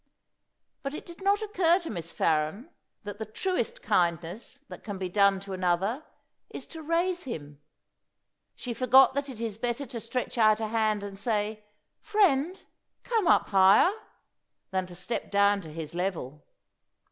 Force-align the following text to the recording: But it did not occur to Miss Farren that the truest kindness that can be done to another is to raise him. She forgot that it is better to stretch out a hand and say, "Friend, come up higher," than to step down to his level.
But 0.81 0.95
it 0.95 1.05
did 1.05 1.21
not 1.21 1.43
occur 1.43 1.77
to 1.77 1.91
Miss 1.91 2.11
Farren 2.11 2.71
that 3.03 3.19
the 3.19 3.23
truest 3.27 3.83
kindness 3.83 4.61
that 4.67 4.83
can 4.83 4.97
be 4.97 5.09
done 5.09 5.39
to 5.41 5.53
another 5.53 6.03
is 6.49 6.65
to 6.73 6.81
raise 6.81 7.25
him. 7.25 7.61
She 8.55 8.73
forgot 8.73 9.13
that 9.13 9.29
it 9.29 9.39
is 9.39 9.59
better 9.59 9.85
to 9.85 9.99
stretch 10.01 10.39
out 10.39 10.59
a 10.59 10.69
hand 10.69 11.03
and 11.03 11.19
say, 11.19 11.63
"Friend, 12.01 12.63
come 13.03 13.27
up 13.27 13.49
higher," 13.49 13.91
than 14.71 14.87
to 14.87 14.95
step 14.95 15.29
down 15.29 15.61
to 15.61 15.69
his 15.71 15.93
level. 15.93 16.47